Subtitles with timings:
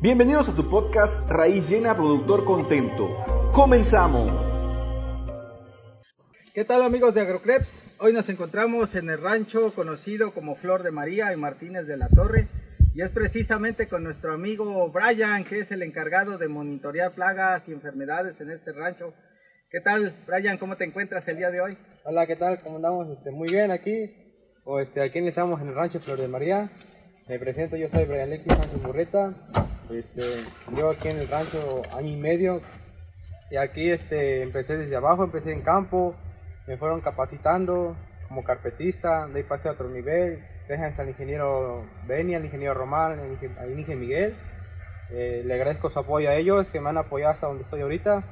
[0.00, 3.16] Bienvenidos a tu podcast Raíz Llena Productor Contento.
[3.52, 4.30] Comenzamos.
[6.54, 7.96] ¿Qué tal amigos de Agrocreps?
[7.98, 12.08] Hoy nos encontramos en el rancho conocido como Flor de María y Martínez de la
[12.10, 12.46] Torre
[12.94, 17.72] y es precisamente con nuestro amigo Brian que es el encargado de monitorear plagas y
[17.72, 19.14] enfermedades en este rancho.
[19.68, 20.58] ¿Qué tal Brian?
[20.58, 21.76] ¿Cómo te encuentras el día de hoy?
[22.04, 22.60] Hola, ¿qué tal?
[22.62, 23.08] ¿Cómo andamos?
[23.08, 24.14] Este, muy bien aquí.
[24.62, 26.70] O, este, aquí estamos en el rancho Flor de María.
[27.28, 29.34] Me presento, yo soy Brian Alexis Sánchez Murreta.
[29.90, 30.22] Este,
[30.74, 32.60] llevo aquí en el rancho año y medio.
[33.50, 36.14] Y aquí este, empecé desde abajo, empecé en campo,
[36.66, 37.96] me fueron capacitando
[38.28, 43.18] como carpetista, de ahí pasé a otro nivel, gracias al ingeniero Beni, al ingeniero Román,
[43.18, 44.36] al ingeniero Miguel.
[45.10, 48.22] Eh, le agradezco su apoyo a ellos que me han apoyado hasta donde estoy ahorita.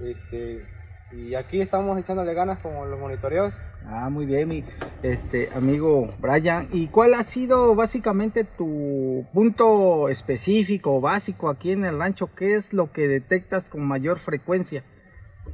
[0.00, 0.64] Este,
[1.12, 3.52] y aquí estamos echándole ganas como los monitoreos.
[3.86, 4.64] Ah, muy bien, mi
[5.02, 6.68] este, amigo Brian.
[6.72, 12.30] ¿Y cuál ha sido básicamente tu punto específico, básico aquí en el rancho?
[12.34, 14.84] ¿Qué es lo que detectas con mayor frecuencia?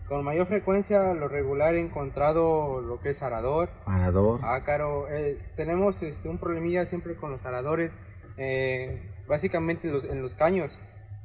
[0.08, 3.70] Con mayor frecuencia, lo regular he encontrado lo que es arador.
[3.86, 4.40] Arador.
[4.44, 5.08] Ácaro.
[5.10, 7.90] Eh, tenemos este, un problemilla siempre con los aradores,
[8.36, 10.70] eh, básicamente en los, caños.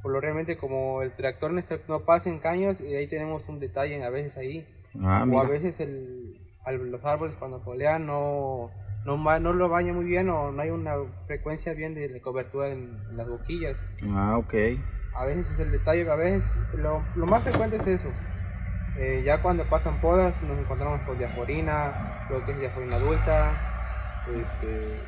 [0.02, 1.52] Por lo realmente como el tractor
[1.88, 4.66] no pasa en caños, y ahí tenemos un detalle a veces ahí.
[5.00, 6.36] Ah, o a veces el,
[6.70, 8.70] los árboles cuando folean no,
[9.06, 10.94] no, no, lo baña muy bien o no hay una
[11.26, 13.76] frecuencia bien de, cobertura en, las boquillas.
[14.10, 14.54] Ah, ok.
[15.14, 18.08] A veces es el detalle, a veces lo, lo más frecuente es eso.
[18.98, 23.52] Eh, ya cuando pasan podas nos encontramos con diaforina, lo que es diaforina adulta,
[24.26, 25.00] este,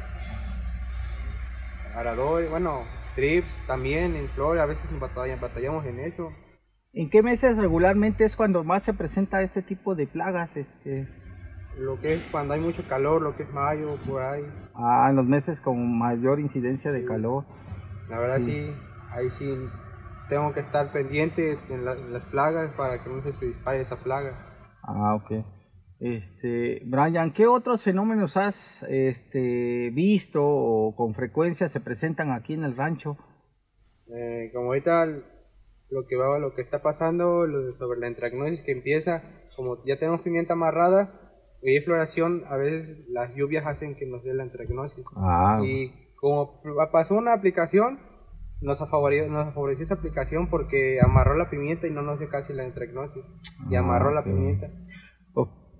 [1.94, 2.84] arador, bueno,
[3.14, 4.88] trips también en flor, a veces
[5.40, 6.32] batallamos en eso.
[6.92, 10.56] ¿En qué meses regularmente es cuando más se presenta este tipo de plagas?
[10.56, 11.08] Este?
[11.78, 14.44] Lo que es cuando hay mucho calor, lo que es mayo, por ahí.
[14.74, 17.44] Ah, en los meses con mayor incidencia de calor.
[18.08, 18.72] La verdad sí
[19.14, 19.68] ahí sí
[20.28, 24.32] tengo que estar pendiente en, las plagas para que no se dispare esa plaga.
[24.82, 25.44] Ah, ok.
[26.04, 32.64] Este, Brian, ¿qué otros fenómenos has este, visto o con frecuencia se presentan aquí en
[32.64, 33.16] el rancho?
[34.14, 37.46] Eh, como ahorita lo que va, lo que está pasando
[37.78, 39.22] sobre la antracnosis que empieza,
[39.56, 41.08] como ya tenemos pimienta amarrada
[41.62, 45.06] y floración, a veces las lluvias hacen que nos dé la antracnosis.
[45.16, 45.62] Ah.
[45.64, 46.60] Y como
[46.92, 47.98] pasó una aplicación,
[48.60, 52.52] nos favoreció, nos favoreció esa aplicación porque amarró la pimienta y no nos dio casi
[52.52, 53.24] la entrecnosis.
[53.70, 54.68] Y amarró la pimienta.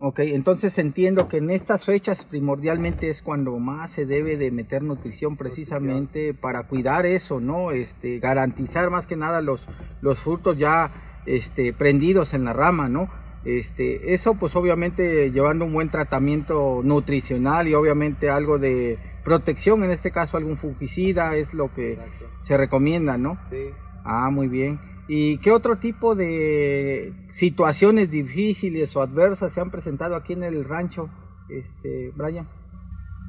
[0.05, 4.83] Ok, entonces entiendo que en estas fechas primordialmente es cuando más se debe de meter
[4.83, 7.71] nutrición precisamente para cuidar eso, ¿no?
[7.71, 9.67] Este, garantizar más que nada los,
[10.03, 10.91] los frutos ya
[11.25, 13.09] este, prendidos en la rama, ¿no?
[13.47, 19.91] Este, eso pues obviamente llevando un buen tratamiento nutricional y obviamente algo de protección, en
[19.91, 21.99] este caso algún fungicida, es lo que
[22.43, 23.39] se recomienda, ¿no?
[23.49, 23.71] Sí.
[24.05, 24.79] Ah, muy bien.
[25.09, 30.65] ¿Y qué otro tipo de situaciones difíciles o adversas se han presentado aquí en el
[30.65, 31.11] rancho,
[31.49, 32.49] este, Brian?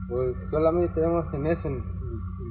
[0.09, 1.83] Pues solamente tenemos en eso, en,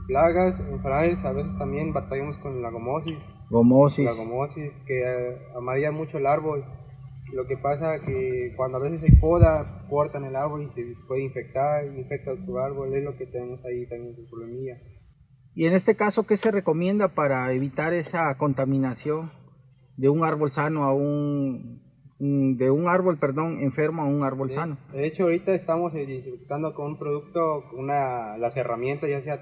[0.06, 3.18] plagas, en frares, a veces también batallamos con la gomosis.
[3.48, 4.04] Gomosis.
[4.04, 6.64] La gomosis, que eh, amarilla mucho el árbol
[7.34, 11.22] lo que pasa que cuando a veces se poda, cortan el árbol y se puede
[11.22, 14.78] infectar, infecta tu árbol, es lo que tenemos ahí también un problemilla.
[15.54, 19.30] Y en este caso, ¿qué se recomienda para evitar esa contaminación
[19.96, 21.82] de un árbol sano a un
[22.18, 24.78] de un árbol, perdón, enfermo a un árbol sano?
[24.92, 29.40] De hecho, ahorita estamos desinfectando con un producto, una, las herramientas, ya sea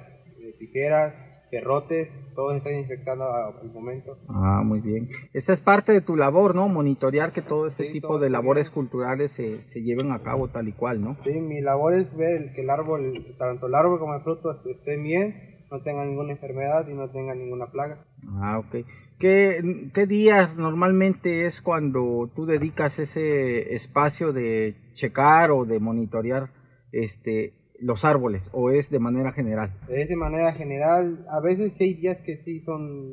[0.59, 1.15] tijeras,
[1.51, 4.17] cerrotes, todos están infectando al momento.
[4.29, 5.11] Ah, muy bien.
[5.35, 6.67] Esa es parte de tu labor, ¿no?
[6.69, 10.73] Monitorear que todo ese tipo de labores culturales se, se, lleven a cabo tal y
[10.73, 11.19] cual, ¿no?
[11.25, 15.03] Sí, mi labor es ver que el árbol, tanto el árbol como el fruto estén
[15.03, 18.05] bien, no tengan ninguna enfermedad y no tengan ninguna plaga.
[18.29, 18.87] Ah, ok.
[19.19, 26.51] ¿Qué, ¿Qué días normalmente es cuando tú dedicas ese espacio de checar o de monitorear
[26.93, 29.73] este los árboles o es de manera general?
[29.89, 31.25] Es de manera general.
[31.31, 33.11] A veces hay días que sí son,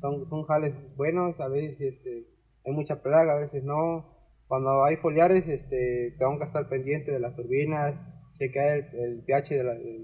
[0.00, 2.26] son, son jales buenos, a veces este,
[2.66, 4.10] hay mucha plaga, a veces no.
[4.48, 7.94] Cuando hay foliares, este, tengo que estar pendiente de las turbinas,
[8.42, 9.54] checar el, pH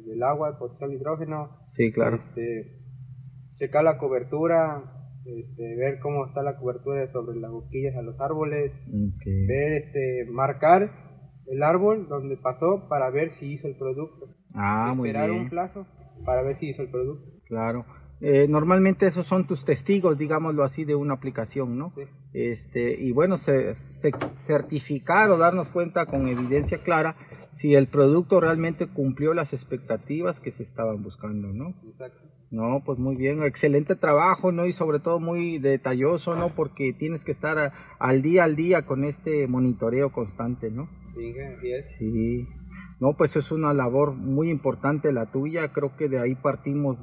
[0.07, 1.51] del agua, el potencial de hidrógeno.
[1.69, 2.17] Sí, claro.
[2.17, 2.79] Este,
[3.57, 4.85] checar la cobertura,
[5.25, 10.91] este, ver cómo está la cobertura sobre las boquillas a los árboles, ver, este, marcar
[11.47, 14.37] el árbol donde pasó para ver si hizo el producto.
[14.55, 15.31] Ah, muy bien.
[15.31, 15.87] un plazo
[16.25, 17.31] para ver si hizo el producto.
[17.47, 17.85] Claro.
[18.21, 21.93] Eh, normalmente esos son tus testigos, digámoslo así, de una aplicación, ¿no?
[21.95, 22.03] Sí.
[22.33, 27.17] Este, y bueno, se, certificar o darnos cuenta con evidencia clara
[27.59, 31.75] si el producto realmente cumplió las expectativas que se estaban buscando, ¿no?
[31.91, 32.21] Exacto.
[32.53, 34.67] No, pues muy bien, excelente trabajo, ¿no?
[34.67, 36.55] Y sobre todo muy detalloso, ¿no?
[36.55, 40.89] Porque tienes que estar al día al día con este monitoreo constante, ¿no?
[41.17, 41.85] Sí, así es.
[41.99, 42.47] Sí.
[43.01, 46.97] No, pues es una labor muy importante la tuya, creo que de ahí partimos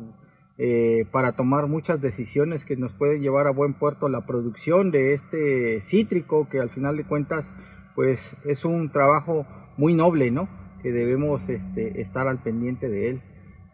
[0.58, 5.12] eh, para tomar muchas decisiones que nos pueden llevar a buen puerto la producción de
[5.12, 7.54] este cítrico, que al final de cuentas,
[7.94, 9.46] pues es un trabajo
[9.78, 10.48] muy noble, ¿no?
[10.82, 13.22] Que debemos este, estar al pendiente de él.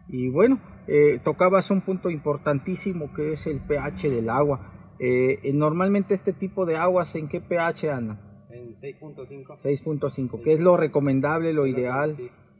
[0.07, 4.95] Y bueno, eh, tocabas un punto importantísimo que es el pH del agua.
[4.99, 8.19] Eh, normalmente este tipo de aguas, ¿en qué pH andan?
[8.49, 9.57] En 6.5.
[9.61, 12.17] 6.5, que es lo recomendable, lo ideal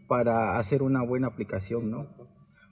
[0.08, 2.08] para hacer una buena aplicación, ¿no?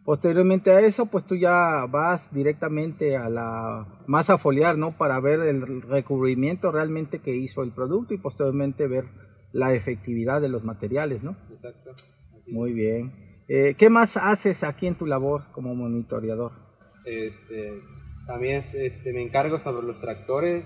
[0.04, 4.98] Posteriormente a eso, pues tú ya vas directamente a la masa foliar, ¿no?
[4.98, 9.06] Para ver el recubrimiento realmente que hizo el producto y posteriormente ver
[9.52, 11.36] la efectividad de los materiales, ¿no?
[11.52, 11.92] Exacto.
[12.48, 13.12] Muy bien.
[13.48, 16.52] Eh, ¿Qué más haces aquí en tu labor como monitoreador?
[17.06, 17.82] Este,
[18.28, 20.66] también este, me encargo sobre los tractores.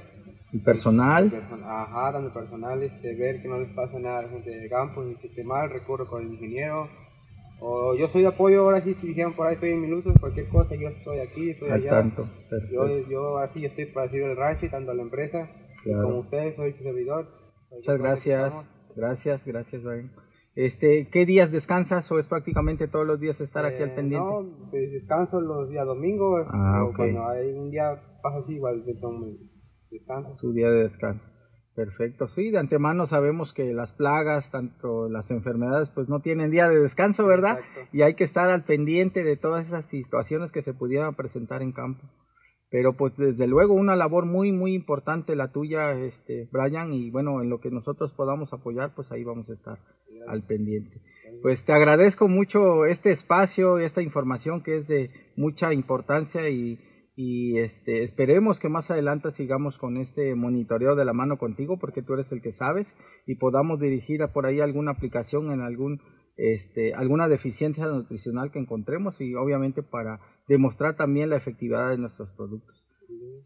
[0.51, 1.31] ¿Y personal?
[1.65, 5.01] ajá, dando personal, este, ver que no les pasa nada a la gente de campo,
[5.03, 6.87] ni que esté mal, recurro con el ingeniero.
[7.59, 10.49] O yo soy de apoyo, ahora sí, si dijeron por ahí estoy en minutos, cualquier
[10.49, 11.89] cosa, yo estoy aquí, estoy allá.
[11.89, 12.27] Tanto,
[12.69, 15.49] yo, yo así estoy para servir el rancho y tanto a la empresa.
[15.85, 17.42] como ustedes, soy su servidor.
[17.73, 18.65] Muchas gracias.
[18.95, 20.11] Gracias, gracias, Brian.
[20.55, 24.29] Este, ¿Qué días descansas o es prácticamente todos los días estar aquí al eh, pendiente?
[24.29, 26.45] No, pues descanso los días domingos.
[26.51, 26.95] Ah, ok.
[26.95, 30.37] Cuando hay un día pasa así, igual descanso.
[30.37, 31.25] Su día de descanso.
[31.75, 36.69] Perfecto, sí, de antemano sabemos que las plagas, tanto las enfermedades, pues no tienen día
[36.69, 37.61] de descanso, ¿verdad?
[37.91, 41.71] Y hay que estar al pendiente de todas esas situaciones que se pudieran presentar en
[41.71, 42.07] campo.
[42.73, 47.39] Pero pues desde luego una labor muy, muy importante la tuya, este, Brian, y bueno,
[47.39, 49.77] en lo que nosotros podamos apoyar, pues ahí vamos a estar
[50.27, 50.99] al pendiente.
[51.43, 56.79] Pues te agradezco mucho este espacio, esta información que es de mucha importancia y,
[57.15, 62.01] y este, esperemos que más adelante sigamos con este monitoreo de la mano contigo porque
[62.01, 62.95] tú eres el que sabes
[63.27, 66.01] y podamos dirigir a por ahí alguna aplicación en algún
[66.37, 72.29] este, alguna deficiencia nutricional que encontremos y obviamente para demostrar también la efectividad de nuestros
[72.31, 72.83] productos.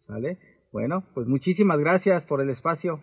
[0.06, 0.38] ¿Sale?
[0.72, 3.02] Bueno, pues muchísimas gracias por el espacio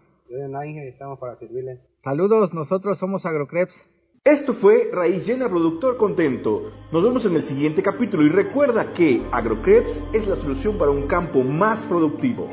[0.88, 1.81] estamos para servirle.
[2.02, 3.86] Saludos, nosotros somos Agrocreps.
[4.25, 6.72] Esto fue Raíz Llena Productor Contento.
[6.90, 11.06] Nos vemos en el siguiente capítulo y recuerda que Agrocreps es la solución para un
[11.06, 12.48] campo más productivo.